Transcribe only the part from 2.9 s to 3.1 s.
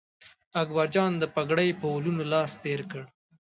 کړ.